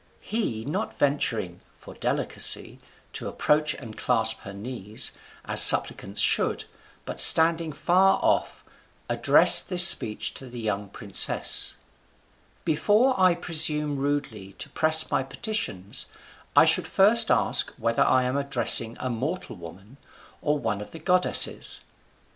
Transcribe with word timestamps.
He 0.19 0.65
not 0.65 0.97
venturing 0.97 1.61
(for 1.75 1.93
delicacy) 1.93 2.79
to 3.13 3.27
approach 3.27 3.75
and 3.75 3.95
clasp 3.95 4.39
her 4.39 4.51
knees, 4.51 5.11
as 5.45 5.61
suppliants 5.61 6.19
should, 6.21 6.63
but 7.05 7.21
standing 7.21 7.71
far 7.71 8.17
off, 8.23 8.63
addressed 9.09 9.69
this 9.69 9.87
speech 9.87 10.33
to 10.33 10.49
the 10.49 10.59
young 10.59 10.89
princess: 10.89 11.75
"Before 12.65 13.13
I 13.15 13.35
presume 13.35 13.97
rudely 13.97 14.53
to 14.53 14.69
press 14.69 15.11
my 15.11 15.21
petitions, 15.21 16.07
I 16.55 16.65
should 16.65 16.87
first 16.87 17.29
ask 17.29 17.69
whether 17.77 18.01
I 18.01 18.23
am 18.23 18.37
addressing 18.37 18.97
a 18.99 19.07
mortal 19.11 19.55
woman, 19.55 19.97
or 20.41 20.57
one 20.57 20.81
of 20.81 20.89
the 20.89 20.97
goddesses. 20.99 21.81